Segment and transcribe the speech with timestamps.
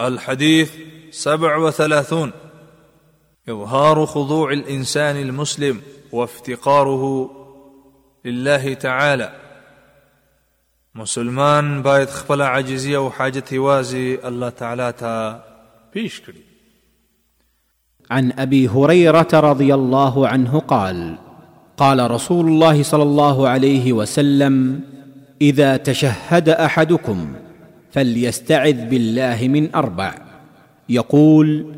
[0.00, 0.72] الحديث
[1.10, 2.32] سبع وثلاثون
[3.48, 5.80] اظهار خضوع الانسان المسلم
[6.12, 7.30] وافتقاره
[8.24, 9.32] لله تعالى
[10.94, 13.12] مسلمان بايد خفل عجزيه او
[13.52, 15.44] وازي الله تعالى تا
[15.94, 16.42] بيشكري
[18.10, 21.18] عن ابي هريره رضي الله عنه قال
[21.76, 24.80] قال رسول الله صلى الله عليه وسلم
[25.42, 27.34] اذا تشهد احدكم
[27.94, 30.14] فليستعذ بالله من اربع
[30.88, 31.74] يقول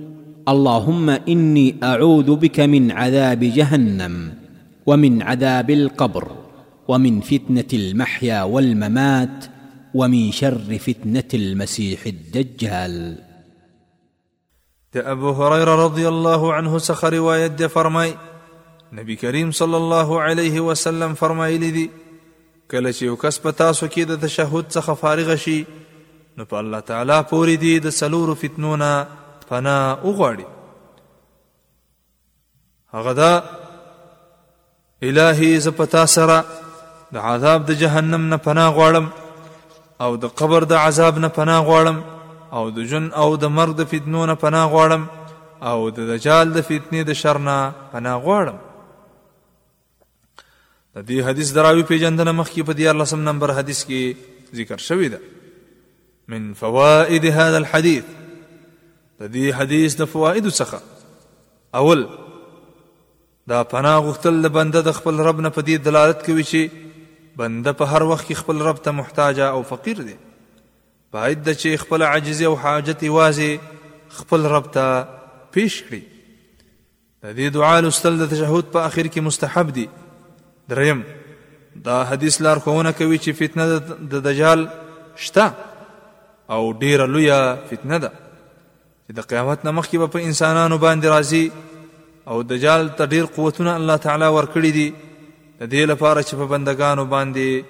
[0.49, 4.35] اللهم اني اعوذ بك من عذاب جهنم
[4.87, 6.29] ومن عذاب القبر
[6.89, 9.45] ومن فتنه المحيا والممات
[9.95, 13.19] ومن شر فتنه المسيح الدجال
[14.97, 18.15] ابو هريره رضي الله عنه سخ روايه فرماي
[18.93, 21.91] نبي كريم صلى الله عليه وسلم فرماي لذي
[22.71, 23.17] کله چې یو
[23.61, 25.65] تاسو كيد تشهد څخه فارغ شي
[26.37, 28.89] نو په الله تعالی پوری دی د سلور فتنونه
[29.51, 30.47] پنا وغواړي
[32.97, 33.31] هغه دا
[35.11, 36.37] الهي ز پتا سره
[37.17, 39.09] د عذاب د جهنم نه پنا غواړم
[40.07, 42.01] او د قبر د عذاب نه پنا غواړم
[42.61, 45.07] او د جن او د مرګ د فتنو نه پنا غواړم
[45.71, 48.57] او د دجال د فتنې د شر نه پنا غواړم
[50.95, 55.09] د دې حدیث دراوی پیجن د مخ کې په 14 نمبر حدیث کې ذکر شوی
[55.15, 55.19] دی
[56.29, 58.05] من فوائد هذا الحديث
[59.21, 62.01] د دې حدیث د فوائد څخه اول
[63.53, 67.73] دا پناه غوښتل د بنده د خپل رب نه په دې دلالت کوي چې بنده
[67.83, 70.17] په هر وخت کې خپل رب ته محتاج او فقیر دی
[71.19, 73.59] باید د چې خپل عجز او حاجت واځي
[74.19, 74.99] خپل رب ته
[75.59, 76.03] پیش کړي
[76.49, 79.87] د دې دعا لوستل د تشهود په اخر کې مستحب دي
[80.75, 81.05] دریم
[81.89, 84.69] دا حدیث لار خوونه کوي چې فتنه د دجال
[85.29, 85.55] شته
[86.51, 88.11] او ډیره لویه فتنه ده
[89.07, 91.51] چې د قیامت نه مخکې به په انسانانو باندې راځي
[92.31, 94.87] او دجال ته ډیر قوتونه الله تعالی ورکړي دي
[95.61, 97.65] د دې لپاره چې په بندگانو باندې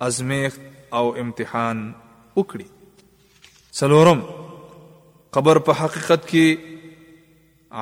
[0.00, 0.60] ازمیخت
[0.98, 1.84] او امتحان
[2.36, 2.66] وکړي
[3.80, 4.20] سلورم
[5.36, 6.58] قبر په حقیقت کې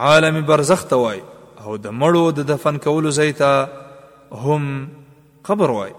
[0.04, 1.20] عالم برزخ ته وای
[1.64, 3.68] او د مړو د دفن کولو ځای ته
[4.46, 4.72] هم
[5.50, 5.92] قبر وای